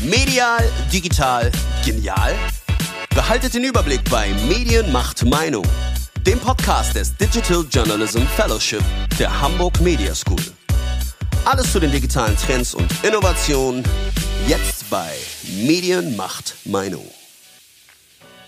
[0.00, 1.50] Medial, digital,
[1.84, 2.34] genial?
[3.14, 5.64] Behaltet den Überblick bei Medien macht Meinung,
[6.26, 8.82] dem Podcast des Digital Journalism Fellowship
[9.18, 10.42] der Hamburg Media School.
[11.44, 13.84] Alles zu den digitalen Trends und Innovationen
[14.46, 15.12] jetzt bei
[15.64, 17.06] Medien macht Meinung.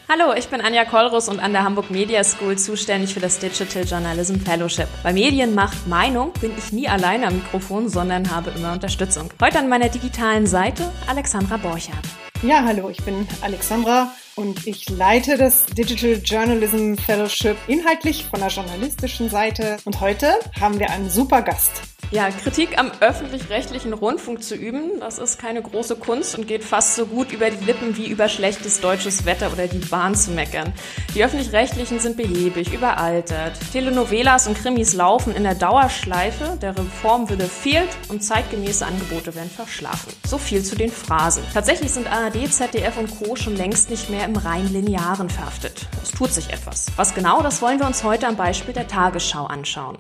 [0.07, 3.85] Hallo, ich bin Anja Kollrus und an der Hamburg Media School zuständig für das Digital
[3.85, 4.87] Journalism Fellowship.
[5.03, 9.31] Bei Medien macht Meinung bin ich nie alleine am Mikrofon, sondern habe immer Unterstützung.
[9.41, 12.05] Heute an meiner digitalen Seite Alexandra Borchardt.
[12.43, 18.51] Ja, hallo, ich bin Alexandra und ich leite das Digital Journalism Fellowship inhaltlich von der
[18.51, 19.79] journalistischen Seite.
[19.87, 21.94] Und heute haben wir einen super Gast.
[22.11, 26.95] Ja, Kritik am öffentlich-rechtlichen Rundfunk zu üben, das ist keine große Kunst und geht fast
[26.95, 30.73] so gut über die Lippen wie über schlechtes deutsches Wetter oder die Bahn zu meckern.
[31.15, 33.59] Die öffentlich-rechtlichen sind behäbig, überaltert.
[33.73, 40.13] Telenovelas und Krimis laufen in der Dauerschleife, der Reformwille fehlt und zeitgemäße Angebote werden verschlafen.
[40.25, 41.43] So viel zu den Phrasen.
[41.53, 43.35] Tatsächlich sind ARD, ZDF und Co.
[43.35, 45.89] schon längst nicht mehr im rein linearen verhaftet.
[46.03, 46.87] Es tut sich etwas.
[46.97, 49.99] Was genau, das wollen wir uns heute am Beispiel der Tagesschau anschauen.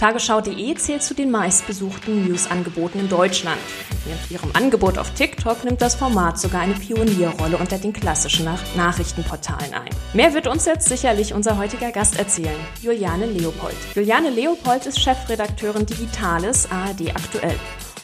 [0.00, 3.60] Tagesschau.de zählt zu den meistbesuchten News-Angeboten in Deutschland.
[4.06, 8.62] Mit ihrem Angebot auf TikTok nimmt das Format sogar eine Pionierrolle unter den klassischen Nach
[8.74, 9.90] Nachrichtenportalen ein.
[10.14, 13.76] Mehr wird uns jetzt sicherlich unser heutiger Gast erzählen, Juliane Leopold.
[13.94, 17.56] Juliane Leopold ist Chefredakteurin Digitales ARD aktuell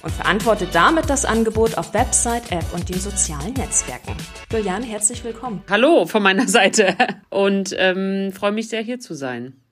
[0.03, 4.15] und verantwortet damit das Angebot auf Website, App und den sozialen Netzwerken.
[4.53, 5.63] Juliane, herzlich willkommen.
[5.71, 6.95] Hallo von meiner Seite
[7.31, 9.63] und ähm, freue mich sehr hier zu sein.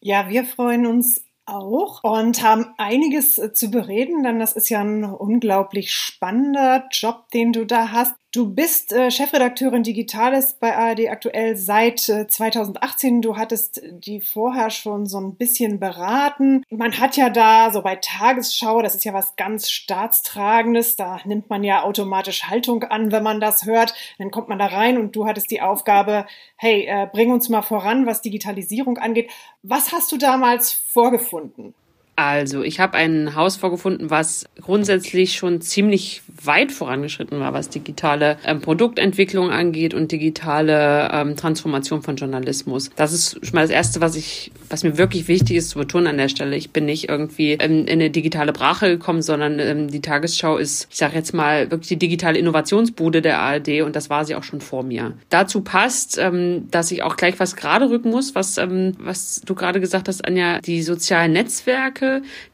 [0.00, 4.80] Ja, wir freuen uns auch und haben einiges äh, zu bereden, denn das ist ja
[4.80, 8.14] ein unglaublich spannender Job, den du da hast.
[8.30, 13.22] Du bist äh, Chefredakteurin Digitales bei ARD aktuell seit äh, 2018.
[13.22, 16.62] Du hattest die vorher schon so ein bisschen beraten.
[16.68, 21.48] Man hat ja da so bei Tagesschau, das ist ja was ganz Staatstragendes, da nimmt
[21.48, 23.94] man ja automatisch Haltung an, wenn man das hört.
[24.18, 27.62] Dann kommt man da rein und du hattest die Aufgabe, hey, äh, bring uns mal
[27.62, 29.30] voran, was Digitalisierung angeht.
[29.62, 31.72] Was hast du damals vorgefunden?
[32.18, 38.38] Also, ich habe ein Haus vorgefunden, was grundsätzlich schon ziemlich weit vorangeschritten war, was digitale
[38.44, 42.90] ähm, Produktentwicklung angeht und digitale ähm, Transformation von Journalismus.
[42.96, 46.08] Das ist schon mal das Erste, was ich, was mir wirklich wichtig ist zu betonen
[46.08, 46.56] an der Stelle.
[46.56, 50.88] Ich bin nicht irgendwie ähm, in eine digitale Brache gekommen, sondern ähm, die Tagesschau ist,
[50.90, 54.42] ich sage jetzt mal, wirklich die digitale Innovationsbude der ARD und das war sie auch
[54.42, 55.12] schon vor mir.
[55.30, 59.54] Dazu passt, ähm, dass ich auch gleich was gerade rücken muss, was, ähm, was du
[59.54, 62.07] gerade gesagt hast, Anja, die sozialen Netzwerke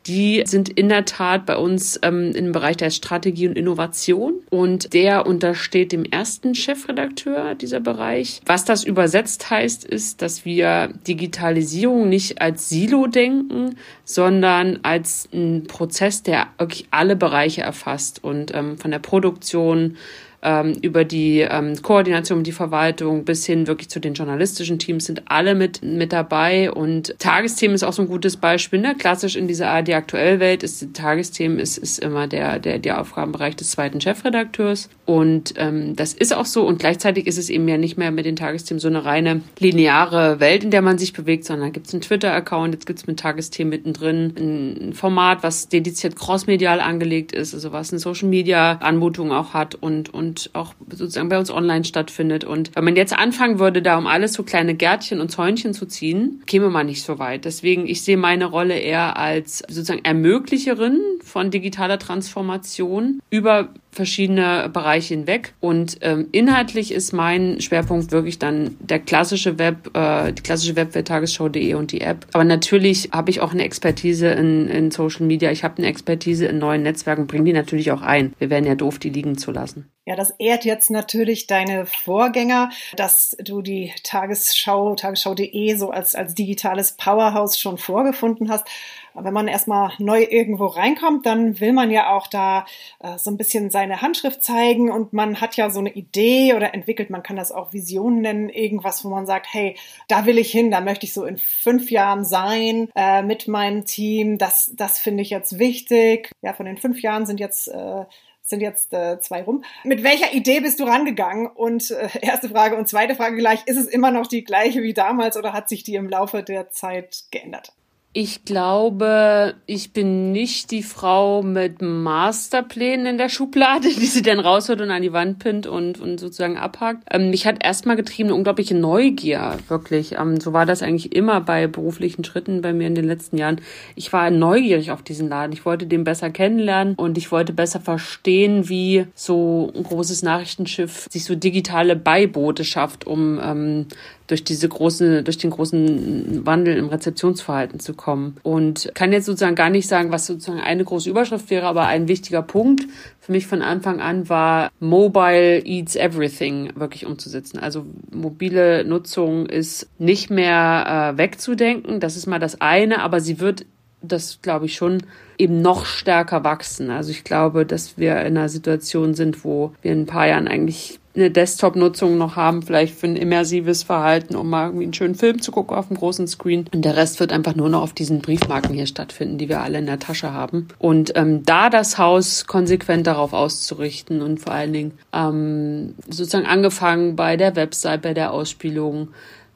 [0.06, 4.92] die sind in der Tat bei uns ähm, im Bereich der Strategie und Innovation und
[4.92, 8.40] der untersteht dem ersten Chefredakteur dieser Bereich.
[8.46, 15.64] Was das übersetzt heißt, ist, dass wir Digitalisierung nicht als Silo denken, sondern als ein
[15.66, 19.96] Prozess, der wirklich alle Bereiche erfasst und ähm, von der Produktion
[20.44, 25.22] ähm, über die ähm, Koordination, die Verwaltung bis hin wirklich zu den journalistischen Teams sind
[25.26, 26.70] alle mit, mit dabei.
[26.70, 28.80] Und Tagesthemen ist auch so ein gutes Beispiel.
[28.80, 28.94] Ne?
[28.94, 33.56] Klassisch in dieser ARD aktuell Welt ist Tagesthemen ist, ist immer der, der, der Aufgabenbereich
[33.56, 34.90] des zweiten Chefredakteurs.
[35.06, 36.66] Und ähm, das ist auch so.
[36.66, 40.40] Und gleichzeitig ist es eben ja nicht mehr mit den Tagesthemen so eine reine lineare
[40.40, 43.18] Welt, in der man sich bewegt, sondern gibt es einen Twitter-Account, jetzt gibt es mit
[43.18, 49.74] Tagesthemen mittendrin ein Format, was dediziert crossmedial angelegt ist, also was eine Social-Media-Anmutung auch hat
[49.74, 52.44] und, und und auch sozusagen bei uns online stattfindet.
[52.44, 55.86] Und wenn man jetzt anfangen würde, da um alles so kleine Gärtchen und Zäunchen zu
[55.86, 57.44] ziehen, käme man nicht so weit.
[57.44, 65.14] Deswegen, ich sehe meine Rolle eher als sozusagen Ermöglicherin von digitaler Transformation über verschiedene Bereiche
[65.14, 65.54] hinweg.
[65.60, 71.08] Und ähm, inhaltlich ist mein Schwerpunkt wirklich dann der klassische Web, äh, die klassische Webwelt
[71.08, 72.26] tagesschau.de und die App.
[72.32, 75.50] Aber natürlich habe ich auch eine Expertise in, in Social Media.
[75.50, 78.34] Ich habe eine Expertise in neuen Netzwerken, bringe die natürlich auch ein.
[78.38, 79.90] Wir wären ja doof, die liegen zu lassen.
[80.06, 86.34] Ja, das ehrt jetzt natürlich deine Vorgänger, dass du die Tagesschau, tagesschau.de so als, als
[86.34, 88.66] digitales Powerhouse schon vorgefunden hast
[89.14, 92.66] wenn man erstmal neu irgendwo reinkommt, dann will man ja auch da
[93.00, 96.74] äh, so ein bisschen seine Handschrift zeigen und man hat ja so eine Idee oder
[96.74, 99.76] entwickelt, man kann das auch Visionen nennen, irgendwas, wo man sagt, hey,
[100.08, 103.84] da will ich hin, da möchte ich so in fünf Jahren sein äh, mit meinem
[103.84, 106.30] Team, das, das finde ich jetzt wichtig.
[106.42, 108.04] Ja, von den fünf Jahren sind jetzt äh,
[108.46, 109.64] sind jetzt äh, zwei rum.
[109.84, 111.46] Mit welcher Idee bist du rangegangen?
[111.46, 114.92] Und äh, erste Frage und zweite Frage gleich, ist es immer noch die gleiche wie
[114.92, 117.72] damals oder hat sich die im Laufe der Zeit geändert?
[118.16, 124.38] Ich glaube, ich bin nicht die Frau mit Masterplänen in der Schublade, die sie dann
[124.38, 127.02] rausholt und an die Wand pinnt und, und sozusagen abhakt.
[127.10, 130.12] Ähm, mich hat erstmal getrieben eine unglaubliche Neugier, wirklich.
[130.12, 133.60] Ähm, so war das eigentlich immer bei beruflichen Schritten bei mir in den letzten Jahren.
[133.96, 135.52] Ich war neugierig auf diesen Laden.
[135.52, 141.08] Ich wollte den besser kennenlernen und ich wollte besser verstehen, wie so ein großes Nachrichtenschiff
[141.10, 143.86] sich so digitale Beiboote schafft, um ähm,
[144.26, 148.36] durch diese große, durch den großen Wandel im Rezeptionsverhalten zu kommen.
[148.42, 152.08] Und kann jetzt sozusagen gar nicht sagen, was sozusagen eine große Überschrift wäre, aber ein
[152.08, 152.86] wichtiger Punkt
[153.20, 157.58] für mich von Anfang an war, Mobile eats everything wirklich umzusetzen.
[157.58, 162.00] Also mobile Nutzung ist nicht mehr äh, wegzudenken.
[162.00, 163.64] Das ist mal das eine, aber sie wird
[164.08, 165.02] das glaube ich schon
[165.38, 166.90] eben noch stärker wachsen.
[166.90, 170.48] Also ich glaube, dass wir in einer Situation sind, wo wir in ein paar Jahren
[170.48, 175.14] eigentlich eine Desktop-Nutzung noch haben, vielleicht für ein immersives Verhalten, um mal irgendwie einen schönen
[175.14, 176.66] Film zu gucken auf dem großen Screen.
[176.74, 179.78] Und der Rest wird einfach nur noch auf diesen Briefmarken hier stattfinden, die wir alle
[179.78, 180.68] in der Tasche haben.
[180.78, 187.14] Und ähm, da das Haus konsequent darauf auszurichten und vor allen Dingen ähm, sozusagen angefangen
[187.14, 189.08] bei der Website, bei der Ausspielung,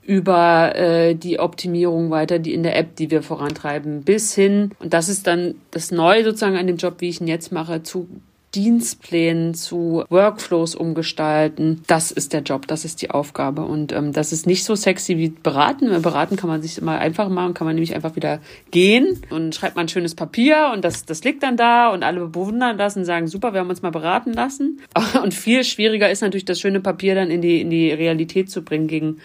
[0.09, 4.95] über äh, die Optimierung weiter, die in der App, die wir vorantreiben, bis hin, und
[4.95, 8.09] das ist dann das Neue sozusagen an dem Job, wie ich ihn jetzt mache, zu
[8.55, 11.83] Dienstplänen, zu Workflows umgestalten.
[11.87, 13.63] Das ist der Job, das ist die Aufgabe.
[13.63, 16.01] Und ähm, das ist nicht so sexy wie beraten.
[16.01, 18.41] Beraten kann man sich immer einfach machen, kann man nämlich einfach wieder
[18.71, 22.27] gehen und schreibt mal ein schönes Papier und das, das liegt dann da und alle
[22.27, 24.81] bewundern das und sagen, super, wir haben uns mal beraten lassen.
[25.23, 28.63] Und viel schwieriger ist natürlich, das schöne Papier dann in die, in die Realität zu
[28.63, 29.19] bringen gegen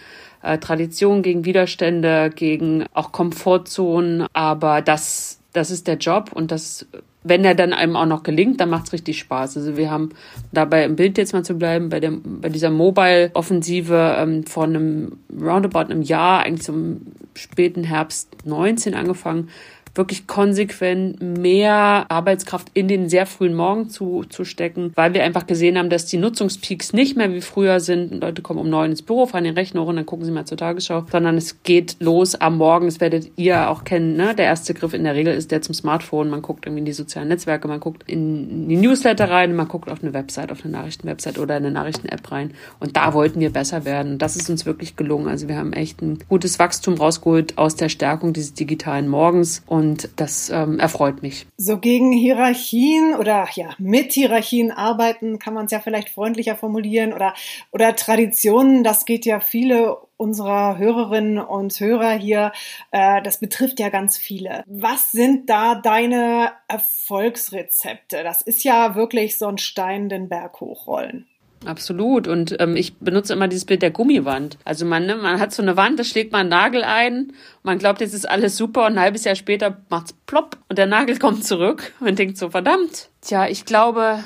[0.44, 4.26] äh, Tradition, gegen Widerstände, gegen auch Komfortzonen.
[4.32, 6.86] Aber das, das ist der Job und das
[7.24, 9.56] wenn er dann einem auch noch gelingt, dann macht's richtig Spaß.
[9.56, 10.10] Also wir haben
[10.52, 15.12] dabei im Bild jetzt mal zu bleiben, bei, der, bei dieser Mobile-Offensive ähm, vor einem
[15.34, 17.00] roundabout einem Jahr, eigentlich zum
[17.34, 19.48] späten Herbst 19 angefangen,
[19.94, 25.46] wirklich konsequent mehr Arbeitskraft in den sehr frühen Morgen zu, zu stecken, weil wir einfach
[25.46, 28.20] gesehen haben, dass die Nutzungspeaks nicht mehr wie früher sind.
[28.20, 30.44] Leute kommen um neun ins Büro, fahren den Rechner hoch und dann gucken sie mal
[30.44, 32.86] zur Tagesschau, sondern es geht los am Morgen.
[32.86, 34.16] Das werdet ihr auch kennen.
[34.16, 34.34] Ne?
[34.34, 36.28] Der erste Griff in der Regel ist der zum Smartphone.
[36.28, 39.90] Man guckt irgendwie in die sozialen Netzwerke, man guckt in die Newsletter rein, man guckt
[39.90, 42.52] auf eine Website, auf eine Nachrichtenwebsite oder eine Nachrichten-App rein.
[42.80, 44.18] Und da wollten wir besser werden.
[44.18, 45.28] Das ist uns wirklich gelungen.
[45.28, 49.83] Also wir haben echt ein gutes Wachstum rausgeholt aus der Stärkung dieses digitalen Morgens und
[49.84, 51.46] und das ähm, erfreut mich.
[51.56, 57.12] So gegen Hierarchien oder ja, mit Hierarchien arbeiten kann man es ja vielleicht freundlicher formulieren
[57.12, 57.34] oder,
[57.70, 62.52] oder Traditionen, das geht ja viele unserer Hörerinnen und Hörer hier,
[62.92, 64.64] äh, das betrifft ja ganz viele.
[64.66, 68.22] Was sind da deine Erfolgsrezepte?
[68.22, 71.26] Das ist ja wirklich so ein Stein den Berg hochrollen.
[71.66, 72.28] Absolut.
[72.28, 74.58] Und ähm, ich benutze immer dieses Bild der Gummiwand.
[74.64, 77.32] Also man, ne, man hat so eine Wand, da schlägt man einen Nagel ein,
[77.62, 80.86] man glaubt, jetzt ist alles super und ein halbes Jahr später macht's plopp und der
[80.86, 83.08] Nagel kommt zurück und denkt so, verdammt.
[83.22, 84.22] Tja, ich glaube,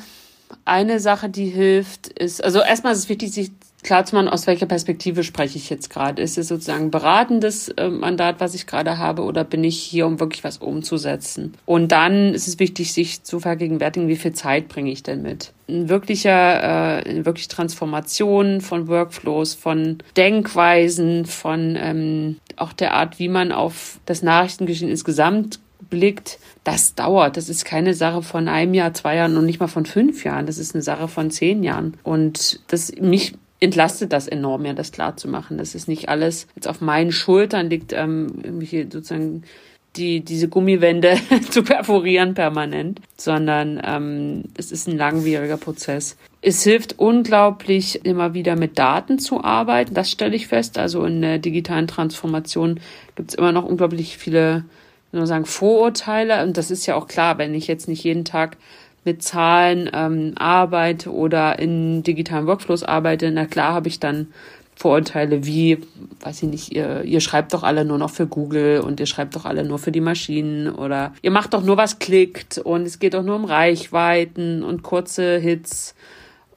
[0.65, 3.51] eine Sache, die hilft, ist, also erstmal ist es wichtig, sich
[3.83, 6.23] klar zu machen, aus welcher Perspektive spreche ich jetzt gerade.
[6.23, 10.21] Ist es sozusagen beratendes äh, Mandat, was ich gerade habe, oder bin ich hier, um
[10.21, 11.55] wirklich was umzusetzen?
[11.65, 15.53] Und dann ist es wichtig, sich zu vergegenwärtigen, wie viel Zeit bringe ich denn mit?
[15.69, 23.19] Ein wirklicher, äh, eine wirkliche Transformation von Workflows, von Denkweisen, von ähm, auch der Art,
[23.19, 25.61] wie man auf das Nachrichtengeschehen insgesamt
[25.91, 27.37] blickt, das dauert.
[27.37, 30.47] Das ist keine Sache von einem Jahr, zwei Jahren und nicht mal von fünf Jahren.
[30.47, 31.97] Das ist eine Sache von zehn Jahren.
[32.03, 35.59] Und das mich entlastet das enorm, ja, das klar zu machen.
[35.59, 39.43] Das ist nicht alles jetzt auf meinen Schultern liegt, ähm, irgendwelche sozusagen
[39.97, 41.17] die, diese Gummiwände
[41.51, 46.17] zu perforieren permanent, sondern ähm, es ist ein langwieriger Prozess.
[46.41, 49.95] Es hilft unglaublich, immer wieder mit Daten zu arbeiten.
[49.95, 50.79] Das stelle ich fest.
[50.79, 52.81] Also in der digitalen Transformation
[53.17, 54.65] gibt es immer noch unglaublich viele,
[55.11, 56.45] nur sagen, Vorurteile.
[56.45, 58.57] Und das ist ja auch klar, wenn ich jetzt nicht jeden Tag
[59.09, 64.29] mit Zahlen ähm, arbeite oder in digitalen Workflows arbeite, na klar habe ich dann
[64.77, 65.79] Vorurteile wie,
[66.21, 69.35] weiß ich nicht, ihr, ihr schreibt doch alle nur noch für Google und ihr schreibt
[69.35, 73.01] doch alle nur für die Maschinen oder ihr macht doch nur was klickt und es
[73.01, 75.97] geht doch nur um Reichweiten und kurze Hits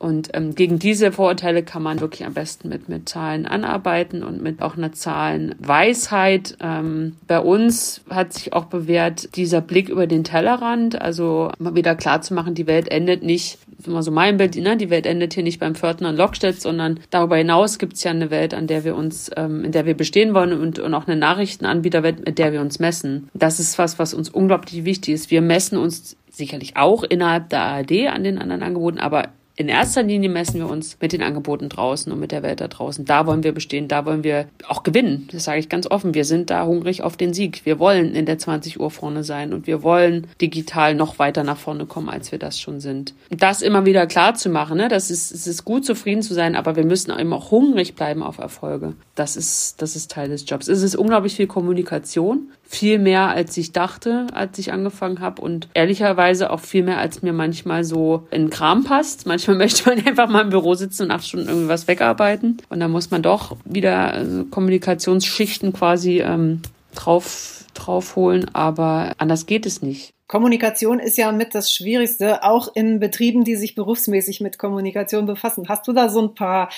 [0.01, 4.41] und ähm, gegen diese Vorurteile kann man wirklich am besten mit, mit Zahlen anarbeiten und
[4.41, 6.57] mit auch einer Zahlenweisheit.
[6.59, 11.93] Ähm, bei uns hat sich auch bewährt dieser Blick über den Tellerrand, also mal wieder
[11.93, 14.75] klar zu machen, die Welt endet nicht, immer so mein Bild, ne?
[14.75, 18.09] die Welt endet hier nicht beim Pförtner in Lockstedt, sondern darüber hinaus gibt es ja
[18.09, 21.05] eine Welt, an der wir uns, ähm, in der wir bestehen wollen und, und auch
[21.05, 23.29] eine Nachrichtenanbieterwelt, mit der wir uns messen.
[23.35, 25.29] Das ist was, was uns unglaublich wichtig ist.
[25.29, 29.29] Wir messen uns sicherlich auch innerhalb der ARD an den anderen Angeboten, aber
[29.61, 32.67] in erster Linie messen wir uns mit den Angeboten draußen und mit der Welt da
[32.67, 33.05] draußen.
[33.05, 35.29] Da wollen wir bestehen, da wollen wir auch gewinnen.
[35.31, 36.15] Das sage ich ganz offen.
[36.15, 37.61] Wir sind da hungrig auf den Sieg.
[37.63, 41.57] Wir wollen in der 20 Uhr vorne sein und wir wollen digital noch weiter nach
[41.57, 43.13] vorne kommen, als wir das schon sind.
[43.29, 44.87] Das immer wieder klar zu machen, ne?
[44.87, 48.23] das ist, es ist gut zufrieden zu sein, aber wir müssen eben auch hungrig bleiben
[48.23, 48.93] auf Erfolge.
[49.13, 50.67] Das ist, das ist Teil des Jobs.
[50.67, 55.67] Es ist unglaublich viel Kommunikation viel mehr, als ich dachte, als ich angefangen habe und
[55.73, 59.25] ehrlicherweise auch viel mehr, als mir manchmal so in Kram passt.
[59.25, 62.79] Manchmal möchte man einfach mal im Büro sitzen und acht Stunden irgendwie was wegarbeiten und
[62.79, 66.61] dann muss man doch wieder also Kommunikationsschichten quasi ähm,
[66.95, 70.11] drauf draufholen, aber anders geht es nicht.
[70.27, 75.67] Kommunikation ist ja mit das Schwierigste, auch in Betrieben, die sich berufsmäßig mit Kommunikation befassen.
[75.67, 76.69] Hast du da so ein paar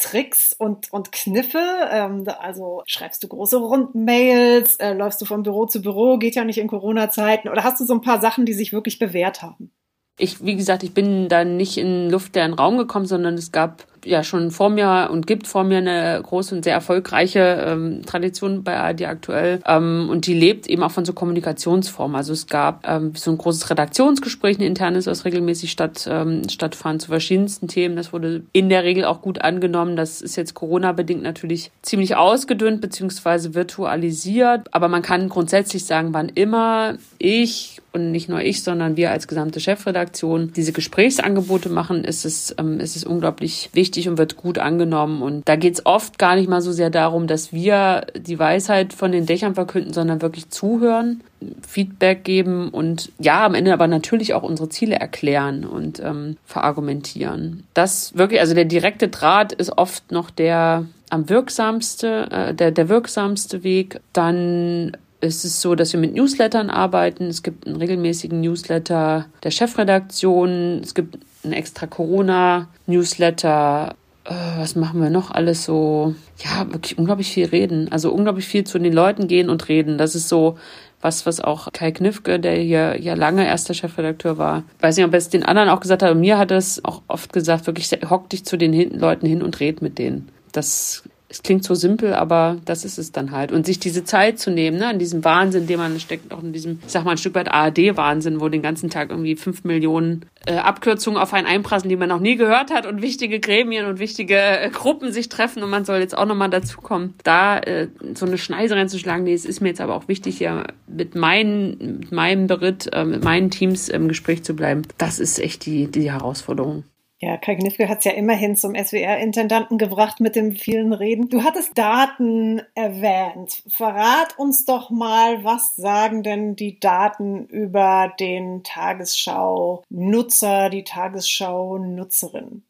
[0.00, 1.62] Tricks und, und Kniffe?
[1.90, 6.44] Ähm, also schreibst du große Rundmails, äh, läufst du von Büro zu Büro, geht ja
[6.44, 9.70] nicht in Corona-Zeiten oder hast du so ein paar Sachen, die sich wirklich bewährt haben?
[10.18, 14.22] Ich, wie gesagt, ich bin da nicht in luftleeren Raum gekommen, sondern es gab ja
[14.22, 18.76] schon vor mir und gibt vor mir eine große und sehr erfolgreiche ähm, Tradition bei
[18.76, 22.16] ARD aktuell ähm, und die lebt eben auch von so Kommunikationsformen.
[22.16, 27.02] Also es gab ähm, so ein großes Redaktionsgespräch, ein internes, was regelmäßig statt, ähm, stattfand
[27.02, 27.96] zu verschiedensten Themen.
[27.96, 29.96] Das wurde in der Regel auch gut angenommen.
[29.96, 36.28] Das ist jetzt Corona-bedingt natürlich ziemlich ausgedünnt beziehungsweise virtualisiert, aber man kann grundsätzlich sagen, wann
[36.28, 42.24] immer ich und nicht nur ich, sondern wir als gesamte Chefredaktion diese Gesprächsangebote machen, ist
[42.24, 45.22] es, ähm, ist es unglaublich wichtig, und wird gut angenommen.
[45.22, 48.92] Und da geht es oft gar nicht mal so sehr darum, dass wir die Weisheit
[48.92, 51.22] von den Dächern verkünden, sondern wirklich zuhören,
[51.66, 57.64] Feedback geben und ja, am Ende aber natürlich auch unsere Ziele erklären und ähm, verargumentieren.
[57.74, 62.88] Das wirklich, also der direkte Draht ist oft noch der am wirksamste, äh, der, der
[62.88, 64.00] wirksamste Weg.
[64.12, 67.26] Dann ist es so, dass wir mit Newslettern arbeiten.
[67.26, 70.80] Es gibt einen regelmäßigen Newsletter der Chefredaktion.
[70.82, 73.94] Es gibt einen extra Corona-Newsletter.
[74.24, 76.14] Äh, was machen wir noch alles so?
[76.38, 77.92] Ja, wirklich unglaublich viel reden.
[77.92, 79.98] Also unglaublich viel zu den Leuten gehen und reden.
[79.98, 80.56] Das ist so
[81.00, 85.12] was, was auch Kai Knifke, der hier ja lange erster Chefredakteur war, weiß nicht, ob
[85.12, 87.66] er es den anderen auch gesagt hat, aber mir hat er es auch oft gesagt,
[87.66, 90.28] wirklich hock dich zu den Leuten hin und red mit denen.
[90.52, 93.52] Das es klingt so simpel, aber das ist es dann halt.
[93.52, 96.52] Und sich diese Zeit zu nehmen, ne, in diesem Wahnsinn, den man steckt, auch in
[96.52, 100.26] diesem, ich sag mal, ein Stück weit ARD-Wahnsinn, wo den ganzen Tag irgendwie fünf Millionen
[100.44, 104.00] äh, Abkürzungen auf einen einprassen, die man noch nie gehört hat und wichtige Gremien und
[104.00, 108.26] wichtige äh, Gruppen sich treffen und man soll jetzt auch nochmal dazukommen, da äh, so
[108.26, 109.22] eine Schneise reinzuschlagen.
[109.22, 113.04] Nee, es ist mir jetzt aber auch wichtig, hier mit, meinen, mit meinem Beritt, äh,
[113.04, 114.82] mit meinen Teams im Gespräch zu bleiben.
[114.98, 116.82] Das ist echt die, die Herausforderung.
[117.22, 121.28] Ja, Kai Knifke hat es ja immerhin zum SWR-Intendanten gebracht mit dem vielen Reden.
[121.28, 123.62] Du hattest Daten erwähnt.
[123.68, 132.62] Verrat uns doch mal, was sagen denn die Daten über den Tagesschau-Nutzer, die Tagesschau-Nutzerin?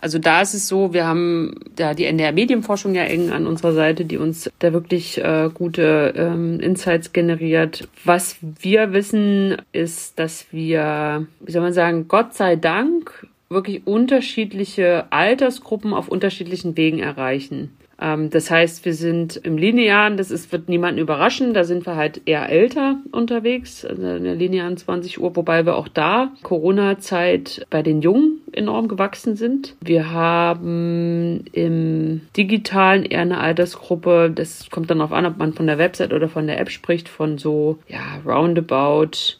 [0.00, 3.72] Also da ist es so, wir haben da die NDR Medienforschung ja eng an unserer
[3.72, 7.86] Seite, die uns da wirklich äh, gute ähm, Insights generiert.
[8.04, 15.06] Was wir wissen, ist, dass wir, wie soll man sagen, Gott sei Dank wirklich unterschiedliche
[15.10, 17.70] Altersgruppen auf unterschiedlichen Wegen erreichen.
[18.02, 21.94] Ähm, das heißt, wir sind im Linearen, das ist, wird niemanden überraschen, da sind wir
[21.94, 27.66] halt eher älter unterwegs, also in der linearen 20 Uhr, wobei wir auch da Corona-Zeit
[27.70, 29.76] bei den Jungen enorm gewachsen sind.
[29.80, 35.66] Wir haben im digitalen eher eine Altersgruppe, das kommt dann darauf an, ob man von
[35.68, 39.38] der Website oder von der App spricht, von so, ja, roundabout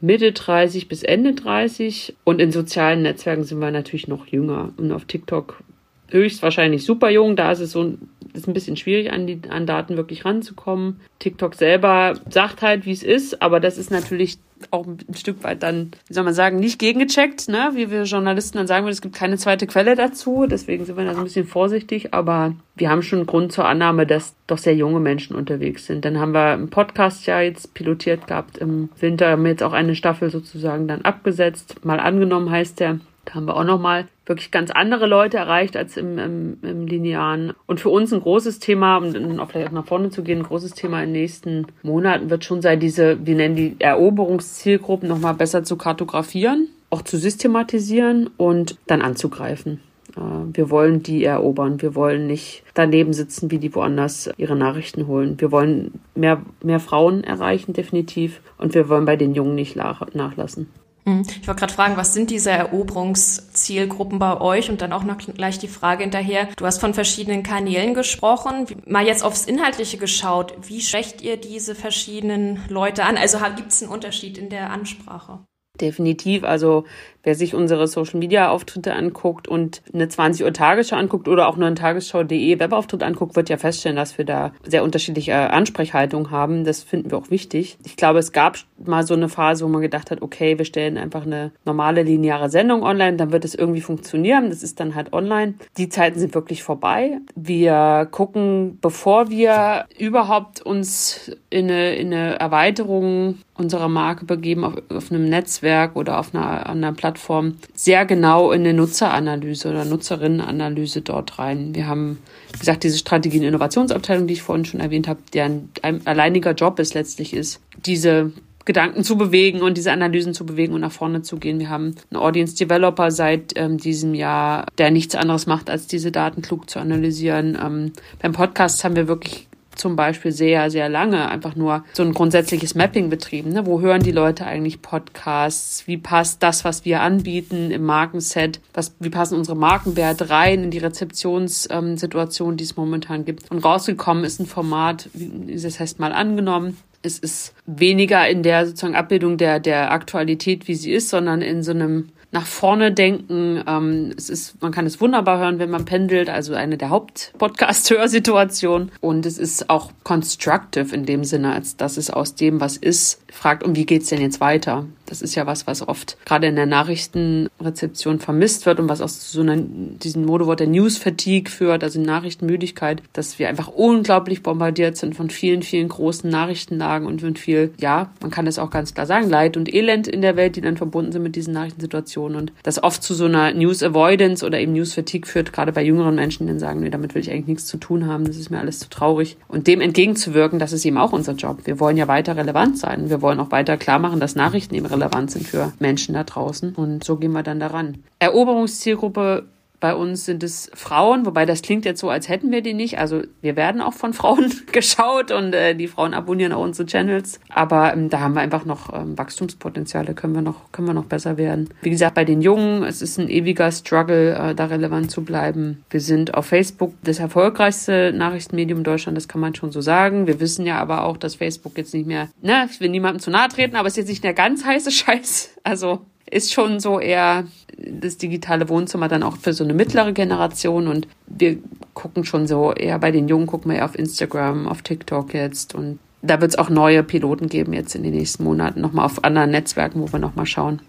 [0.00, 4.72] Mitte 30 bis Ende 30 und in sozialen Netzwerken sind wir natürlich noch jünger.
[4.76, 5.62] Und auf TikTok
[6.10, 7.36] höchstwahrscheinlich super jung.
[7.36, 7.94] Da ist es so
[8.32, 11.00] ist ein bisschen schwierig, an die an Daten wirklich ranzukommen.
[11.18, 14.38] TikTok selber sagt halt, wie es ist, aber das ist natürlich
[14.70, 17.70] auch ein Stück weit dann, wie soll man sagen, nicht gegengecheckt, ne?
[17.74, 21.04] wie wir Journalisten dann sagen würden, es gibt keine zweite Quelle dazu, deswegen sind wir
[21.04, 24.74] da so ein bisschen vorsichtig, aber wir haben schon Grund zur Annahme, dass doch sehr
[24.74, 26.04] junge Menschen unterwegs sind.
[26.04, 29.94] Dann haben wir einen Podcast ja jetzt pilotiert gehabt im Winter, haben jetzt auch eine
[29.94, 32.98] Staffel sozusagen dann abgesetzt, mal angenommen heißt der.
[33.28, 37.52] Da haben wir auch nochmal wirklich ganz andere Leute erreicht als im, im, im Linearen.
[37.66, 40.44] Und für uns ein großes Thema, um auch vielleicht auch nach vorne zu gehen, ein
[40.44, 45.34] großes Thema in den nächsten Monaten wird schon sein, diese, wir nennen die Eroberungszielgruppen nochmal
[45.34, 49.82] besser zu kartografieren, auch zu systematisieren und dann anzugreifen.
[50.16, 50.20] Äh,
[50.54, 51.82] wir wollen die erobern.
[51.82, 55.38] Wir wollen nicht daneben sitzen, wie die woanders ihre Nachrichten holen.
[55.38, 58.40] Wir wollen mehr, mehr Frauen erreichen, definitiv.
[58.56, 60.70] Und wir wollen bei den Jungen nicht nachlassen.
[61.08, 61.22] Hm.
[61.40, 64.68] Ich wollte gerade fragen, was sind diese Eroberungszielgruppen bei euch?
[64.68, 66.48] Und dann auch noch gleich die Frage hinterher.
[66.56, 68.66] Du hast von verschiedenen Kanälen gesprochen.
[68.86, 70.54] Mal jetzt aufs Inhaltliche geschaut.
[70.68, 73.16] Wie schwächt ihr diese verschiedenen Leute an?
[73.16, 75.40] Also gibt es einen Unterschied in der Ansprache?
[75.80, 76.44] Definitiv.
[76.44, 76.84] Also
[77.22, 81.56] wer sich unsere Social Media Auftritte anguckt und eine 20 Uhr Tagesschau anguckt oder auch
[81.56, 86.64] nur einen Tagesschau.de Webauftritt anguckt, wird ja feststellen, dass wir da sehr unterschiedliche Ansprechhaltungen haben.
[86.64, 87.76] Das finden wir auch wichtig.
[87.84, 90.96] Ich glaube, es gab mal so eine Phase, wo man gedacht hat, okay, wir stellen
[90.96, 94.48] einfach eine normale lineare Sendung online, dann wird es irgendwie funktionieren.
[94.48, 95.54] Das ist dann halt online.
[95.76, 97.18] Die Zeiten sind wirklich vorbei.
[97.34, 104.74] Wir gucken, bevor wir überhaupt uns in eine, in eine Erweiterung unserer Marke begeben auf,
[104.88, 111.02] auf einem Netzwerk oder auf einer anderen Plattform, sehr genau in eine Nutzeranalyse oder Nutzerinnenanalyse
[111.02, 111.74] dort rein.
[111.74, 112.18] Wir haben,
[112.52, 116.52] wie gesagt, diese Strategie- und Innovationsabteilung, die ich vorhin schon erwähnt habe, deren ein alleiniger
[116.52, 118.32] Job es letztlich ist, diese
[118.68, 121.58] Gedanken zu bewegen und diese Analysen zu bewegen und nach vorne zu gehen.
[121.58, 126.12] Wir haben einen Audience Developer seit ähm, diesem Jahr, der nichts anderes macht, als diese
[126.12, 127.56] Daten klug zu analysieren.
[127.58, 129.47] Ähm, beim Podcast haben wir wirklich
[129.78, 133.52] zum Beispiel sehr, sehr lange einfach nur so ein grundsätzliches Mapping betrieben.
[133.52, 133.66] Ne?
[133.66, 135.86] Wo hören die Leute eigentlich Podcasts?
[135.86, 138.60] Wie passt das, was wir anbieten im Markenset?
[138.74, 143.50] Was, wie passen unsere Markenwerte rein in die Rezeptionssituation, ähm, die es momentan gibt?
[143.50, 148.66] Und rausgekommen ist ein Format, wie das heißt mal angenommen, es ist weniger in der
[148.66, 153.62] sozusagen Abbildung der, der Aktualität, wie sie ist, sondern in so einem nach vorne denken.
[153.66, 158.92] Ähm, es ist, man kann es wunderbar hören, wenn man pendelt, also eine der Haupt-Podcast-Hörsituationen.
[159.00, 163.22] Und es ist auch constructive in dem Sinne, als dass es aus dem, was ist,
[163.32, 164.86] fragt, und wie geht's denn jetzt weiter?
[165.08, 169.32] Das ist ja was, was oft gerade in der Nachrichtenrezeption vermisst wird und was aus
[169.32, 174.98] so einer, diesem Modewort der News Fatigue führt, also Nachrichtenmüdigkeit, dass wir einfach unglaublich bombardiert
[174.98, 178.92] sind von vielen, vielen großen Nachrichtenlagen und von viel, ja, man kann es auch ganz
[178.92, 182.36] klar sagen, Leid und Elend in der Welt, die dann verbunden sind mit diesen Nachrichtensituationen
[182.36, 185.82] und das oft zu so einer News Avoidance oder eben News Fatigue führt, gerade bei
[185.82, 188.36] jüngeren Menschen, die dann sagen, nee, damit will ich eigentlich nichts zu tun haben, das
[188.36, 189.38] ist mir alles zu traurig.
[189.48, 191.60] Und dem entgegenzuwirken, das ist eben auch unser Job.
[191.64, 193.08] Wir wollen ja weiter relevant sein.
[193.08, 194.97] Wir wollen auch weiter klar machen, dass Nachrichten eben relevant
[195.28, 196.74] sind für Menschen da draußen.
[196.74, 198.04] Und so gehen wir dann daran.
[198.18, 199.46] Eroberungszielgruppe
[199.80, 202.98] bei uns sind es Frauen, wobei das klingt jetzt so, als hätten wir die nicht.
[202.98, 207.40] Also wir werden auch von Frauen geschaut und äh, die Frauen abonnieren auch unsere Channels.
[207.48, 211.04] Aber ähm, da haben wir einfach noch ähm, Wachstumspotenziale, können wir noch, können wir noch
[211.04, 211.70] besser werden.
[211.82, 215.84] Wie gesagt, bei den Jungen, es ist ein ewiger Struggle, äh, da relevant zu bleiben.
[215.90, 220.26] Wir sind auf Facebook das erfolgreichste Nachrichtenmedium Deutschland, das kann man schon so sagen.
[220.26, 223.30] Wir wissen ja aber auch, dass Facebook jetzt nicht mehr, ne, ich will niemandem zu
[223.30, 225.50] nahe treten, aber es ist jetzt nicht der ganz heiße Scheiß.
[225.62, 227.44] Also ist schon so eher
[227.90, 231.58] das digitale Wohnzimmer dann auch für so eine mittlere Generation und wir
[231.94, 235.74] gucken schon so eher bei den Jungen gucken wir eher auf Instagram, auf TikTok jetzt
[235.74, 239.24] und da wird es auch neue Piloten geben jetzt in den nächsten Monaten nochmal auf
[239.24, 240.80] anderen Netzwerken, wo wir nochmal schauen,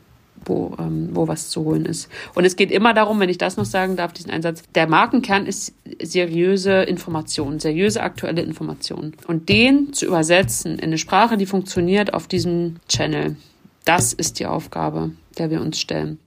[0.45, 2.09] wo, ähm, wo was zu holen ist.
[2.33, 5.45] Und es geht immer darum, wenn ich das noch sagen darf, diesen Einsatz, der Markenkern
[5.45, 9.13] ist seriöse Informationen, seriöse aktuelle Informationen.
[9.27, 13.35] Und den zu übersetzen in eine Sprache, die funktioniert auf diesem Channel,
[13.85, 16.19] das ist die Aufgabe, der wir uns stellen.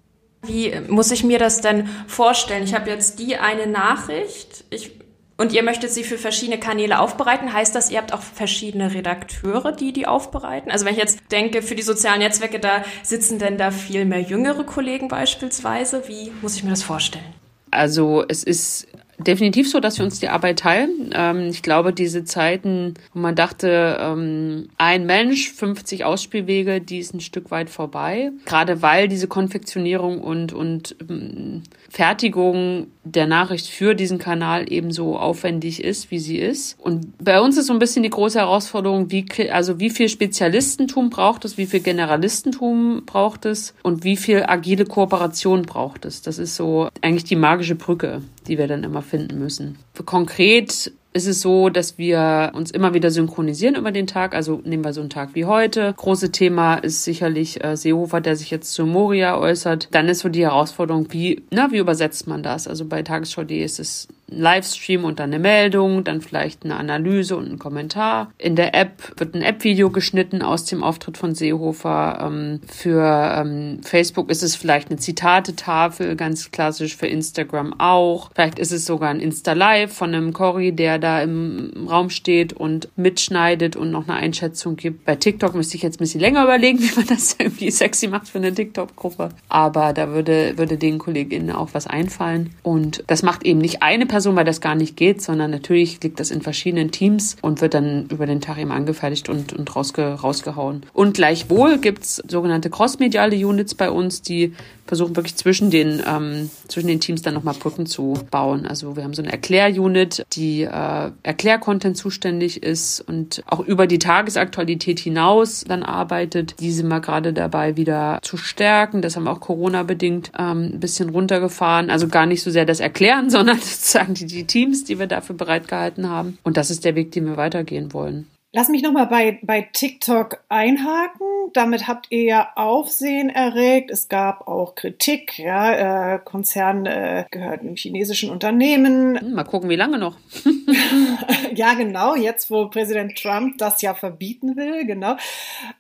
[0.44, 2.64] Wie muss ich mir das denn vorstellen?
[2.64, 4.92] Ich habe jetzt die eine Nachricht ich,
[5.37, 7.52] und ihr möchtet sie für verschiedene Kanäle aufbereiten.
[7.52, 10.70] Heißt das, ihr habt auch verschiedene Redakteure, die die aufbereiten?
[10.70, 14.20] Also wenn ich jetzt denke, für die sozialen Netzwerke, da sitzen denn da viel mehr
[14.20, 16.07] jüngere Kollegen beispielsweise.
[16.09, 17.24] Wie muss ich mir das vorstellen?
[17.70, 18.87] Also es ist
[19.26, 21.11] definitiv so, dass wir uns die Arbeit teilen.
[21.14, 27.14] Ähm, ich glaube, diese Zeiten, wo man dachte, ähm, ein Mensch, 50 Ausspielwege, die ist
[27.14, 28.30] ein Stück weit vorbei.
[28.44, 35.82] Gerade weil diese Konfektionierung und, und ähm, Fertigung der Nachricht für diesen Kanal ebenso aufwendig
[35.82, 36.78] ist, wie sie ist.
[36.78, 41.10] Und bei uns ist so ein bisschen die große Herausforderung, wie, also wie viel Spezialistentum
[41.10, 46.22] braucht es, wie viel Generalistentum braucht es und wie viel agile Kooperation braucht es.
[46.22, 49.78] Das ist so eigentlich die magische Brücke, die wir dann immer finden müssen.
[50.04, 54.35] Konkret ist es so, dass wir uns immer wieder synchronisieren über den Tag.
[54.35, 55.94] Also nehmen wir so einen Tag wie heute.
[55.96, 59.88] Große Thema ist sicherlich äh, Seehofer, der sich jetzt zu Moria äußert.
[59.90, 62.66] Dann ist so die Herausforderung, wie, na, wie übersetzt man das?
[62.66, 67.50] Also bei Tagesschau.de ist es Livestream und dann eine Meldung, dann vielleicht eine Analyse und
[67.50, 68.32] ein Kommentar.
[68.38, 72.18] In der App wird ein App-Video geschnitten aus dem Auftritt von Seehofer.
[72.26, 78.30] Ähm, für ähm, Facebook ist es vielleicht eine Zitatetafel, ganz klassisch für Instagram auch.
[78.34, 82.88] Vielleicht ist es sogar ein Insta-Live von einem Cory, der da im Raum steht und
[82.96, 85.04] mitschneidet und noch eine Einschätzung gibt.
[85.04, 88.28] Bei TikTok müsste ich jetzt ein bisschen länger überlegen, wie man das irgendwie sexy macht
[88.28, 89.30] für eine TikTok-Gruppe.
[89.48, 92.54] Aber da würde, würde den KollegInnen auch was einfallen.
[92.62, 96.00] Und das macht eben nicht eine Person Amazon, weil das gar nicht geht, sondern natürlich
[96.00, 99.74] liegt das in verschiedenen Teams und wird dann über den Tag eben angefertigt und, und
[99.74, 100.85] rausge, rausgehauen.
[100.92, 104.54] Und gleichwohl gibt's sogenannte crossmediale Units bei uns, die
[104.86, 108.66] versuchen wirklich zwischen den, ähm, zwischen den Teams dann nochmal Brücken zu bauen.
[108.66, 113.98] Also wir haben so eine Erklärunit, die äh, Erklärcontent zuständig ist und auch über die
[113.98, 116.60] Tagesaktualität hinaus dann arbeitet.
[116.60, 119.02] Die sind wir gerade dabei wieder zu stärken.
[119.02, 121.90] Das haben wir auch Corona-bedingt ähm, ein bisschen runtergefahren.
[121.90, 125.36] Also gar nicht so sehr das Erklären, sondern sozusagen die, die Teams, die wir dafür
[125.36, 126.38] bereitgehalten haben.
[126.42, 128.26] Und das ist der Weg, den wir weitergehen wollen.
[128.54, 131.41] Lass mich nochmal bei, bei TikTok einhaken.
[131.52, 133.90] Damit habt ihr ja Aufsehen erregt.
[133.90, 135.38] Es gab auch Kritik.
[135.38, 139.18] Ja, äh, Konzern äh, gehört einem chinesischen Unternehmen.
[139.18, 140.16] Hm, mal gucken, wie lange noch.
[141.55, 142.14] ja, genau.
[142.14, 145.16] Jetzt, wo Präsident Trump das ja verbieten will, genau.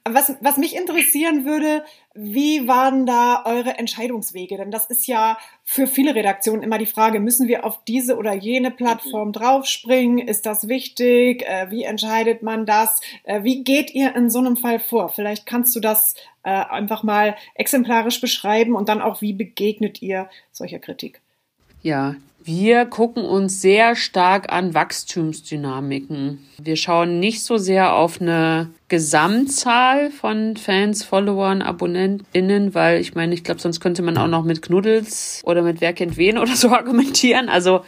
[0.08, 4.56] Was, was mich interessieren würde, wie waren da eure Entscheidungswege?
[4.58, 8.34] Denn das ist ja für viele Redaktionen immer die Frage, müssen wir auf diese oder
[8.34, 9.32] jene Plattform mhm.
[9.32, 10.18] draufspringen?
[10.18, 11.42] Ist das wichtig?
[11.46, 13.00] Äh, wie entscheidet man das?
[13.24, 15.08] Äh, wie geht ihr in so einem Fall vor?
[15.08, 20.30] Vielleicht kannst du das äh, einfach mal exemplarisch beschreiben und dann auch, wie begegnet ihr
[20.50, 21.20] solcher Kritik?
[21.82, 26.38] Ja, wir gucken uns sehr stark an Wachstumsdynamiken.
[26.58, 33.34] Wir schauen nicht so sehr auf eine Gesamtzahl von Fans, Followern, AbonnentInnen, weil ich meine,
[33.34, 36.56] ich glaube, sonst könnte man auch noch mit Knuddels oder mit Wer kennt wen oder
[36.56, 37.50] so argumentieren.
[37.50, 37.84] Also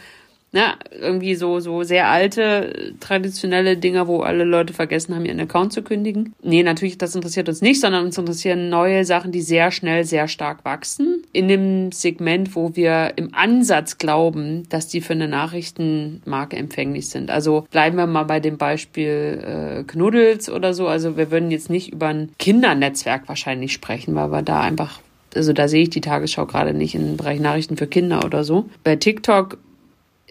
[0.55, 5.73] ne, irgendwie so, so sehr alte, traditionelle Dinger, wo alle Leute vergessen haben, ihren Account
[5.73, 6.33] zu kündigen.
[6.41, 10.29] Nee, natürlich, das interessiert uns nicht, sondern uns interessieren neue Sachen, die sehr schnell, sehr
[10.29, 11.23] stark wachsen.
[11.33, 17.29] In dem Segment, wo wir im Ansatz glauben, dass die für eine Nachrichtenmarke empfänglich sind.
[17.29, 20.87] Also bleiben wir mal bei dem Beispiel äh, Knuddels oder so.
[20.87, 25.01] Also wir würden jetzt nicht über ein Kindernetzwerk wahrscheinlich sprechen, weil wir da einfach
[25.35, 28.69] also da sehe ich die Tagesschau gerade nicht im Bereich Nachrichten für Kinder oder so.
[28.85, 29.57] Bei TikTok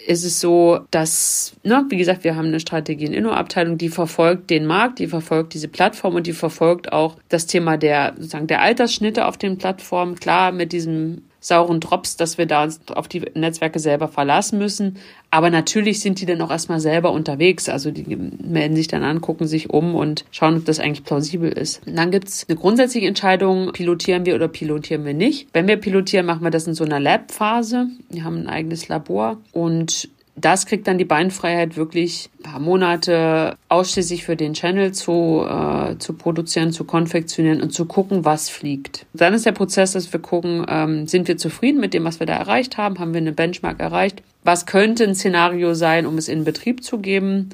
[0.07, 4.51] ist es so, dass, ne, wie gesagt, wir haben eine Strategie in Inno-Abteilung, die verfolgt
[4.51, 8.63] den Markt, die verfolgt diese Plattform und die verfolgt auch das Thema der, sozusagen, der
[8.63, 10.17] Altersschnitte auf den Plattformen.
[10.17, 14.97] Klar, mit diesem sauren Drops, dass wir da uns auf die Netzwerke selber verlassen müssen.
[15.31, 17.69] Aber natürlich sind die dann auch erstmal selber unterwegs.
[17.69, 21.53] Also die melden sich dann an, gucken sich um und schauen, ob das eigentlich plausibel
[21.53, 21.87] ist.
[21.87, 25.49] Und dann gibt's eine grundsätzliche Entscheidung, pilotieren wir oder pilotieren wir nicht.
[25.53, 27.89] Wenn wir pilotieren, machen wir das in so einer Lab-Phase.
[28.09, 33.57] Wir haben ein eigenes Labor und das kriegt dann die Beinfreiheit, wirklich ein paar Monate
[33.69, 39.07] ausschließlich für den Channel zu, äh, zu produzieren, zu konfektionieren und zu gucken, was fliegt.
[39.13, 42.27] Dann ist der Prozess, dass wir gucken, ähm, sind wir zufrieden mit dem, was wir
[42.27, 42.99] da erreicht haben?
[42.99, 44.23] Haben wir eine Benchmark erreicht?
[44.43, 47.51] Was könnte ein Szenario sein, um es in Betrieb zu geben?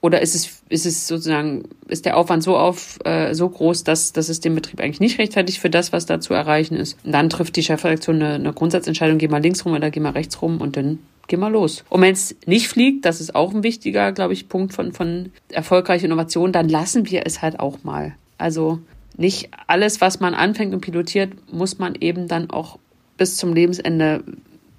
[0.00, 4.12] Oder ist es, ist es sozusagen, ist der Aufwand so auf, äh, so groß, dass,
[4.12, 6.96] dass es dem Betrieb eigentlich nicht rechtfertigt für das, was da zu erreichen ist?
[7.04, 10.12] Und dann trifft die Chefredaktion eine, eine Grundsatzentscheidung, geh mal links rum oder geh mal
[10.12, 11.84] rechts rum und dann geh mal los.
[11.88, 15.30] Und wenn es nicht fliegt, das ist auch ein wichtiger, glaube ich, Punkt von, von
[15.50, 18.16] erfolgreicher Innovation, dann lassen wir es halt auch mal.
[18.38, 18.80] Also
[19.16, 22.78] nicht alles, was man anfängt und pilotiert, muss man eben dann auch
[23.16, 24.24] bis zum Lebensende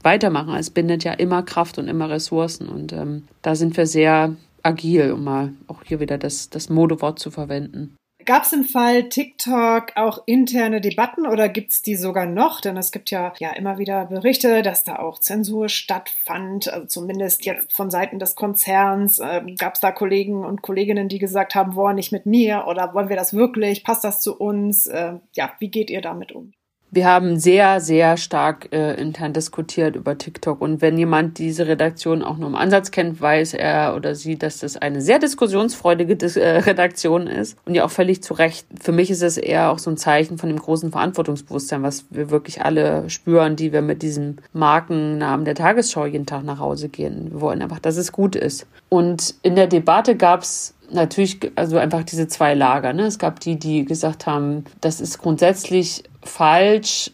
[0.01, 0.55] weitermachen.
[0.55, 2.67] Es bindet ja immer Kraft und immer Ressourcen.
[2.67, 7.19] Und ähm, da sind wir sehr agil, um mal auch hier wieder das, das Modewort
[7.19, 7.95] zu verwenden.
[8.29, 12.61] Gab es im Fall TikTok auch interne Debatten oder gibt es die sogar noch?
[12.61, 17.43] Denn es gibt ja, ja immer wieder Berichte, dass da auch Zensur stattfand, also zumindest
[17.47, 19.17] jetzt von Seiten des Konzerns.
[19.17, 22.93] Äh, Gab es da Kollegen und Kolleginnen, die gesagt haben, boah, nicht mit mir oder
[22.93, 23.83] wollen wir das wirklich?
[23.83, 24.85] Passt das zu uns?
[24.85, 26.53] Äh, ja, wie geht ihr damit um?
[26.91, 30.59] Wir haben sehr, sehr stark äh, intern diskutiert über TikTok.
[30.59, 34.59] Und wenn jemand diese Redaktion auch nur im Ansatz kennt, weiß er oder sie, dass
[34.59, 37.57] das eine sehr diskussionsfreudige Dis äh, Redaktion ist.
[37.65, 38.65] Und ja auch völlig zu Recht.
[38.81, 42.31] Für mich ist es eher auch so ein Zeichen von dem großen Verantwortungsbewusstsein, was wir
[42.31, 47.31] wirklich alle spüren, die wir mit diesem Markennamen der Tagesschau jeden Tag nach Hause gehen.
[47.31, 48.65] Wir wollen einfach, dass es gut ist.
[48.89, 52.93] Und in der Debatte gab es natürlich, also einfach diese zwei Lager.
[52.93, 53.03] Ne?
[53.03, 57.11] Es gab die, die gesagt haben, das ist grundsätzlich falsch,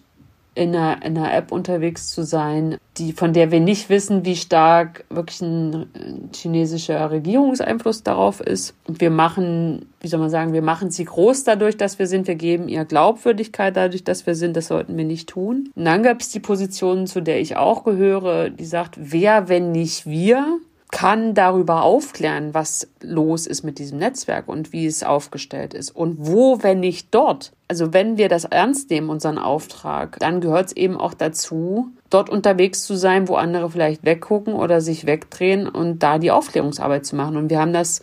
[0.55, 4.37] in einer, in einer App unterwegs zu sein, die, von der wir nicht wissen, wie
[4.37, 8.73] stark wirklich ein chinesischer Regierungseinfluss darauf ist.
[8.87, 12.27] Und wir machen, wie soll man sagen, wir machen sie groß dadurch, dass wir sind.
[12.27, 14.55] Wir geben ihr Glaubwürdigkeit dadurch, dass wir sind.
[14.55, 15.71] Das sollten wir nicht tun.
[15.75, 19.73] Und dann gab es die Position, zu der ich auch gehöre, die sagt, wer, wenn
[19.73, 20.59] nicht wir?
[20.91, 25.93] kann darüber aufklären, was los ist mit diesem Netzwerk und wie es aufgestellt ist.
[25.93, 30.67] Und wo, wenn nicht dort, also wenn wir das ernst nehmen, unseren Auftrag, dann gehört
[30.67, 35.67] es eben auch dazu, dort unterwegs zu sein, wo andere vielleicht weggucken oder sich wegdrehen
[35.67, 37.35] und da die Aufklärungsarbeit zu machen.
[37.35, 38.01] Und wir haben das,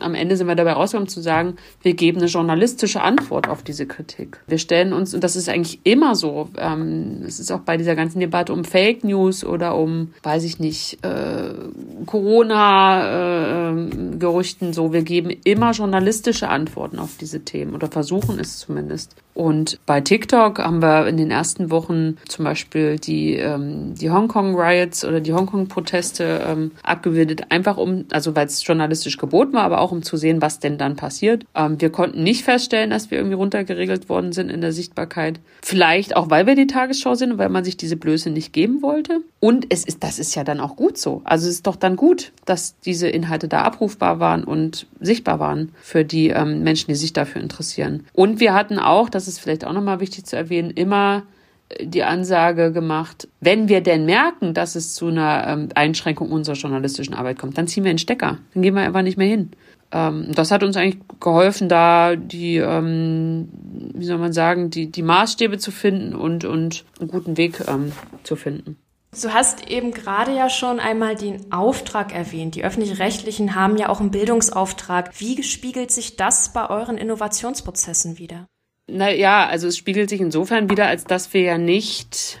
[0.00, 3.86] am Ende sind wir dabei rausgekommen zu sagen, wir geben eine journalistische Antwort auf diese
[3.86, 4.40] Kritik.
[4.48, 7.94] Wir stellen uns, und das ist eigentlich immer so, ähm, es ist auch bei dieser
[7.94, 11.54] ganzen Debatte um Fake News oder um, weiß ich nicht, äh,
[12.06, 18.87] Corona-Gerüchten äh, so, wir geben immer journalistische Antworten auf diese Themen oder versuchen es zumindest.
[19.38, 25.04] Und bei TikTok haben wir in den ersten Wochen zum Beispiel die, ähm, die Hongkong-Riots
[25.04, 29.92] oder die Hongkong-Proteste ähm, abgebildet, einfach um, also weil es journalistisch geboten war, aber auch
[29.92, 31.44] um zu sehen, was denn dann passiert.
[31.54, 35.38] Ähm, wir konnten nicht feststellen, dass wir irgendwie runtergeregelt worden sind in der Sichtbarkeit.
[35.62, 38.82] Vielleicht auch, weil wir die Tagesschau sind und weil man sich diese Blöße nicht geben
[38.82, 39.20] wollte.
[39.38, 41.22] Und es ist, das ist ja dann auch gut so.
[41.22, 45.70] Also es ist doch dann gut, dass diese Inhalte da abrufbar waren und sichtbar waren
[45.80, 48.04] für die ähm, Menschen, die sich dafür interessieren.
[48.12, 51.24] Und wir hatten auch, das ist vielleicht auch nochmal wichtig zu erwähnen, immer
[51.68, 56.56] äh, die Ansage gemacht, wenn wir denn merken, dass es zu einer ähm, Einschränkung unserer
[56.56, 58.38] journalistischen Arbeit kommt, dann ziehen wir den Stecker.
[58.54, 59.50] Dann gehen wir einfach nicht mehr hin.
[59.90, 63.48] Ähm, das hat uns eigentlich geholfen, da die, ähm,
[63.94, 67.62] wie soll man sagen, die, die Maßstäbe zu finden und, und einen guten Weg
[68.22, 68.76] zu finden.
[69.10, 72.54] Du hast eben gerade ja schon einmal den Auftrag erwähnt.
[72.54, 75.18] Die öffentlich-rechtlichen haben ja auch einen Bildungsauftrag.
[75.18, 78.46] Wie spiegelt sich das bei euren Innovationsprozessen wieder?
[78.88, 82.40] Naja, also es spiegelt sich insofern wieder, als dass wir ja nicht,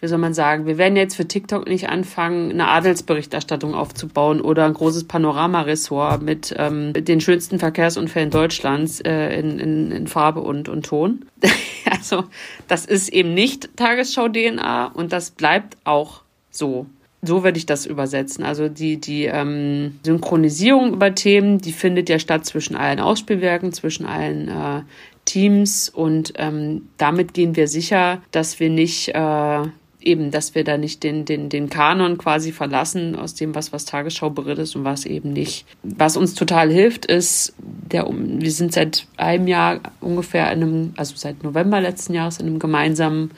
[0.00, 4.66] wie soll man sagen, wir werden jetzt für TikTok nicht anfangen, eine Adelsberichterstattung aufzubauen oder
[4.66, 10.68] ein großes Panorama-Ressort mit ähm, den schönsten Verkehrsunfällen Deutschlands äh, in, in, in Farbe und,
[10.68, 11.24] und Ton.
[11.90, 12.24] also
[12.68, 16.86] das ist eben nicht Tagesschau-DNA und das bleibt auch so
[17.26, 18.44] so würde ich das übersetzen.
[18.44, 24.04] Also die, die ähm, Synchronisierung über Themen, die findet ja statt zwischen allen Ausspielwerken, zwischen
[24.04, 24.82] allen äh,
[25.24, 29.62] Teams und ähm, damit gehen wir sicher, dass wir nicht äh,
[30.04, 33.84] eben, dass wir da nicht den, den, den Kanon quasi verlassen aus dem, was, was
[33.84, 35.66] Tagesschau berichtet und was eben nicht.
[35.82, 41.14] Was uns total hilft, ist, der, wir sind seit einem Jahr ungefähr in einem, also
[41.16, 43.30] seit November letzten Jahres in einem gemeinsamen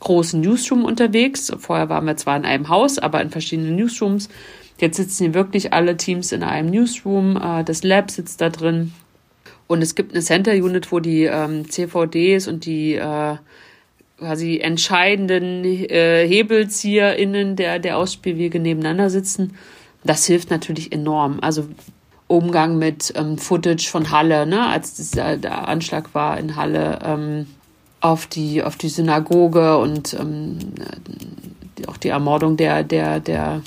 [0.00, 1.52] großen Newsroom unterwegs.
[1.58, 4.28] Vorher waren wir zwar in einem Haus, aber in verschiedenen Newsrooms.
[4.78, 7.36] Jetzt sitzen hier wirklich alle Teams in einem Newsroom.
[7.36, 8.92] Äh, das Lab sitzt da drin.
[9.72, 13.36] Und es gibt eine Center Unit, wo die ähm, CVDs und die äh,
[14.18, 19.54] quasi entscheidenden äh, HebelzieherInnen der, der Ausspielwege nebeneinander sitzen.
[20.04, 21.38] Das hilft natürlich enorm.
[21.40, 21.68] Also
[22.26, 26.98] Umgang mit ähm, Footage von Halle, ne, als das, äh, der Anschlag war in Halle
[27.02, 27.46] ähm,
[28.02, 30.58] auf die auf die Synagoge und ähm,
[31.78, 33.62] die, auch die Ermordung der der der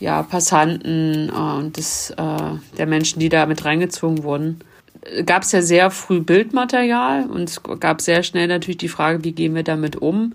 [0.00, 4.60] ja Passanten äh, und des äh, der Menschen, die da mit reingezogen wurden
[5.26, 9.32] gab es ja sehr früh Bildmaterial und es gab sehr schnell natürlich die Frage, wie
[9.32, 10.34] gehen wir damit um?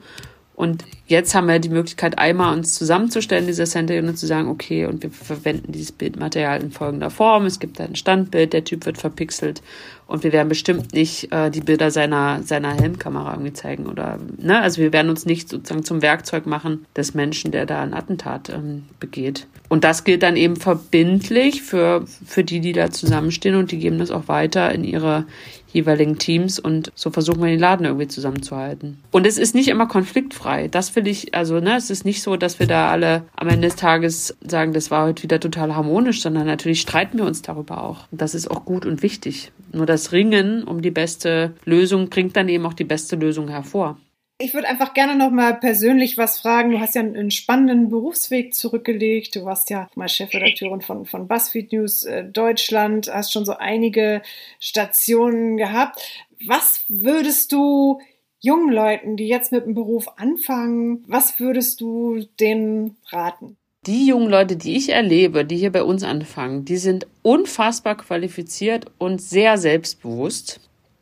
[0.58, 4.88] Und jetzt haben wir die Möglichkeit, einmal uns zusammenzustellen, dieser Center und zu sagen, okay,
[4.88, 7.46] und wir verwenden dieses Bildmaterial in folgender Form.
[7.46, 9.62] Es gibt ein Standbild, der Typ wird verpixelt
[10.08, 14.60] und wir werden bestimmt nicht äh, die Bilder seiner, seiner Helmkamera irgendwie zeigen oder, ne,
[14.60, 18.50] also wir werden uns nicht sozusagen zum Werkzeug machen des Menschen, der da ein Attentat
[18.50, 19.46] ähm, begeht.
[19.70, 24.00] Und das gilt dann eben verbindlich für, für die, die da zusammenstehen und die geben
[24.00, 25.26] das auch weiter in ihre
[25.72, 29.00] jeweiligen Teams und so versuchen wir den Laden irgendwie zusammenzuhalten.
[29.12, 30.68] Und es ist nicht immer konfliktfrei.
[30.68, 33.68] Das will ich, also, ne, es ist nicht so, dass wir da alle am Ende
[33.68, 37.84] des Tages sagen, das war heute wieder total harmonisch, sondern natürlich streiten wir uns darüber
[37.84, 38.08] auch.
[38.12, 39.52] Das ist auch gut und wichtig.
[39.74, 43.98] Nur das Ringen um die beste Lösung bringt dann eben auch die beste Lösung hervor.
[44.40, 46.72] Ich würde einfach gerne noch mal persönlich was fragen.
[46.72, 49.36] Du hast ja einen spannenden Berufsweg zurückgelegt.
[49.36, 54.22] Du warst ja mal Chefredakteurin von, von BuzzFeed News äh, Deutschland, hast schon so einige
[54.60, 56.00] Stationen gehabt.
[56.46, 58.00] Was würdest du
[58.40, 63.58] jungen Leuten, die jetzt mit dem Beruf anfangen, was würdest du denen raten?
[63.88, 68.86] Die jungen Leute, die ich erlebe, die hier bei uns anfangen, die sind unfassbar qualifiziert
[69.00, 70.60] und sehr selbstbewusst.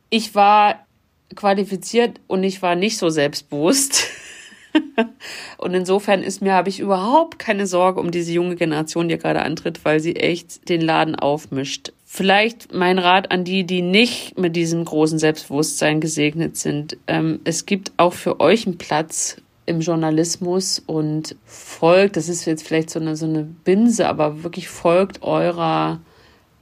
[0.08, 0.85] Ich war
[1.34, 4.04] qualifiziert und ich war nicht so selbstbewusst.
[5.58, 9.42] und insofern ist mir, habe ich überhaupt keine Sorge um diese junge Generation, die gerade
[9.42, 11.92] antritt, weil sie echt den Laden aufmischt.
[12.04, 16.96] Vielleicht mein Rat an die, die nicht mit diesem großen Selbstbewusstsein gesegnet sind.
[17.06, 19.36] Ähm, es gibt auch für euch einen Platz
[19.66, 24.68] im Journalismus und folgt, das ist jetzt vielleicht so eine, so eine Binse, aber wirklich
[24.68, 26.00] folgt eurer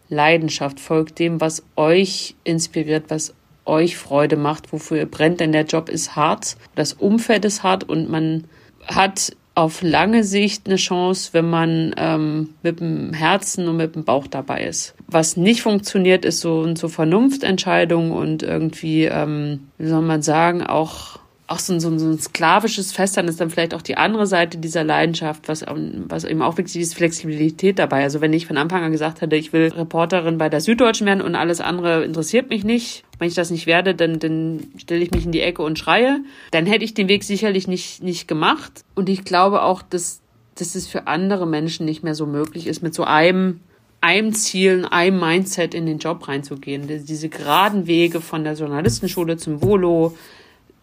[0.08, 3.34] Leidenschaft, folgt dem, was euch inspiriert, was
[3.66, 7.84] euch Freude macht, wofür ihr brennt, denn der Job ist hart, das Umfeld ist hart
[7.84, 8.44] und man
[8.86, 14.04] hat auf lange Sicht eine Chance, wenn man ähm, mit dem Herzen und mit dem
[14.04, 14.94] Bauch dabei ist.
[15.06, 21.20] Was nicht funktioniert, ist so, so Vernunftentscheidungen und irgendwie, ähm, wie soll man sagen, auch
[21.54, 24.82] auch so ein, so, ein, sklavisches Festern ist dann vielleicht auch die andere Seite dieser
[24.82, 25.64] Leidenschaft, was,
[26.08, 28.02] was eben auch wichtig ist, Flexibilität dabei.
[28.02, 31.20] Also wenn ich von Anfang an gesagt hätte, ich will Reporterin bei der Süddeutschen werden
[31.20, 35.12] und alles andere interessiert mich nicht, wenn ich das nicht werde, dann, dann stelle ich
[35.12, 38.84] mich in die Ecke und schreie, dann hätte ich den Weg sicherlich nicht, nicht gemacht.
[38.96, 40.22] Und ich glaube auch, dass,
[40.56, 43.60] dass es für andere Menschen nicht mehr so möglich ist, mit so einem
[44.00, 46.86] einem Ziel, einem Mindset in den Job reinzugehen.
[47.06, 50.14] Diese geraden Wege von der Journalistenschule zum Volo,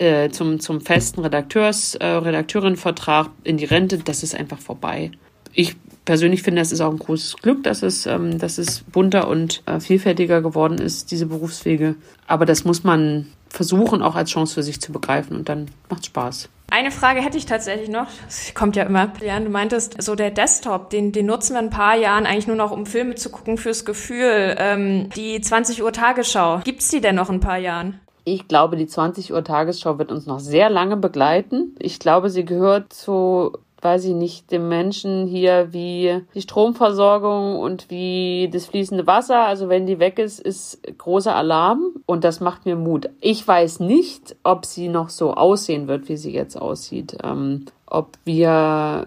[0.01, 5.11] äh, zum, zum festen Redakteurs, äh, Redakteurinvertrag in die Rente, das ist einfach vorbei.
[5.53, 9.27] Ich persönlich finde, es ist auch ein großes Glück, dass es, ähm, dass es bunter
[9.27, 11.95] und äh, vielfältiger geworden ist, diese Berufswege.
[12.25, 16.05] Aber das muss man versuchen, auch als Chance für sich zu begreifen und dann macht
[16.05, 16.49] Spaß.
[16.71, 18.07] Eine Frage hätte ich tatsächlich noch.
[18.25, 19.11] Das kommt ja immer.
[19.21, 22.55] Jan, du meintest, so der Desktop, den, den nutzen wir ein paar Jahren eigentlich nur
[22.55, 24.55] noch, um Filme zu gucken fürs Gefühl.
[24.57, 27.99] Ähm, die 20 Uhr Tagesschau, gibt's die denn noch in ein paar Jahren?
[28.23, 31.75] Ich glaube, die 20 Uhr Tagesschau wird uns noch sehr lange begleiten.
[31.79, 37.89] Ich glaube, sie gehört zu weiß ich nicht, dem Menschen hier wie die Stromversorgung und
[37.89, 39.45] wie das fließende Wasser.
[39.45, 43.09] Also wenn die weg ist, ist großer Alarm und das macht mir Mut.
[43.19, 47.17] Ich weiß nicht, ob sie noch so aussehen wird, wie sie jetzt aussieht.
[47.23, 49.05] Ähm, ob wir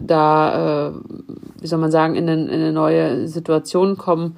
[0.00, 0.92] da, äh,
[1.60, 4.36] wie soll man sagen, in eine, in eine neue Situation kommen,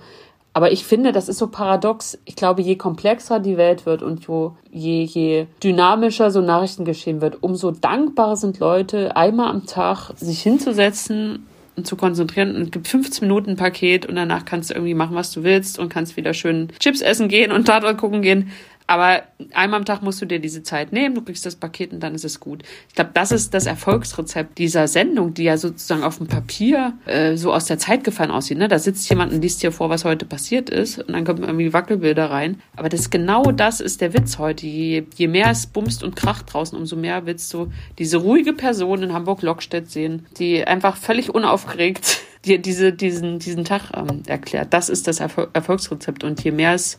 [0.54, 2.16] aber ich finde, das ist so paradox.
[2.24, 4.24] Ich glaube, je komplexer die Welt wird und
[4.70, 10.40] je, je dynamischer so Nachrichten geschehen wird, umso dankbarer sind Leute, einmal am Tag sich
[10.42, 15.16] hinzusetzen und zu konzentrieren und gibt 15 Minuten Paket und danach kannst du irgendwie machen,
[15.16, 18.52] was du willst und kannst wieder schön Chips essen gehen und Tatort gucken gehen.
[18.86, 19.22] Aber
[19.54, 22.14] einmal am Tag musst du dir diese Zeit nehmen, du kriegst das Paket und dann
[22.14, 22.62] ist es gut.
[22.88, 27.36] Ich glaube, das ist das Erfolgsrezept dieser Sendung, die ja sozusagen auf dem Papier äh,
[27.36, 28.58] so aus der Zeit gefallen aussieht.
[28.58, 28.68] Ne?
[28.68, 31.72] Da sitzt jemand und liest dir vor, was heute passiert ist und dann kommen irgendwie
[31.72, 32.60] Wackelbilder rein.
[32.76, 34.66] Aber das genau das ist der Witz heute.
[34.66, 39.02] Je, je mehr es bumst und kracht draußen, umso mehr willst du diese ruhige Person
[39.02, 44.74] in Hamburg-Lockstedt sehen, die einfach völlig unaufgeregt dir diese, diesen, diesen Tag ähm, erklärt.
[44.74, 46.22] Das ist das Erfol Erfolgsrezept.
[46.22, 46.98] Und je mehr es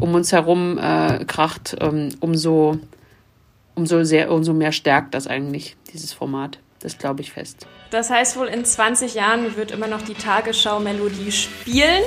[0.00, 2.78] um uns herum äh, kracht, ähm, umso,
[3.74, 6.58] umso, sehr, umso mehr stärkt das eigentlich, dieses Format.
[6.80, 7.66] Das glaube ich fest.
[7.90, 12.02] Das heißt wohl, in 20 Jahren wird immer noch die Tagesschau-Melodie spielen,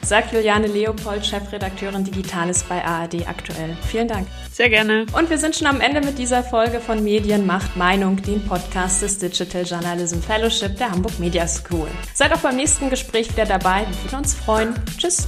[0.00, 3.76] sagt Juliane Leopold, Chefredakteurin Digitales bei ARD aktuell.
[3.88, 4.26] Vielen Dank.
[4.50, 5.04] Sehr gerne.
[5.12, 9.02] Und wir sind schon am Ende mit dieser Folge von Medien macht Meinung, dem Podcast
[9.02, 11.88] des Digital Journalism Fellowship der Hamburg Media School.
[12.14, 13.80] Seid auch beim nächsten Gespräch wieder dabei.
[13.80, 14.74] Wir würden uns freuen.
[14.96, 15.26] Tschüss.